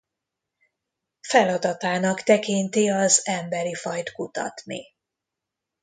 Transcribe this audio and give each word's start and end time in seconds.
Feladatának 1.27 2.21
tekinti 2.23 2.89
az 2.89 3.21
emberi 3.25 3.75
fajt 3.75 4.11
kutatni. 4.11 4.83